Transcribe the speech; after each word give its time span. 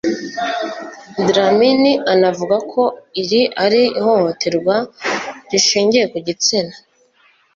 Dlamini 1.25 1.91
anavuga 2.13 2.55
ko 2.71 2.83
iri 3.21 3.41
ari 3.63 3.81
ihohoterwa 3.99 4.75
rishingiye 5.51 6.05
ku 6.11 6.17
gitsina 6.27 6.73